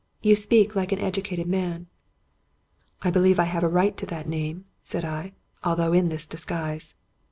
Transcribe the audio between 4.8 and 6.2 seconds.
said I," although in